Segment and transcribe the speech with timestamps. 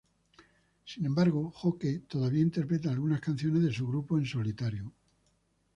[0.83, 4.91] Sin embargo, Joke, todavía interpreta algunas canciones de su grupo en solitario.